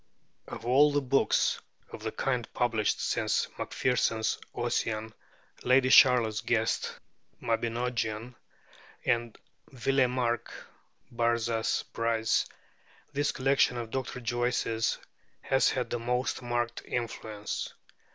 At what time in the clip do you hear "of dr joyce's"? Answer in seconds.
13.77-14.97